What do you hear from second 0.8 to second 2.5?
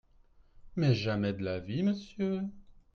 jamais de la vie, monsieur!…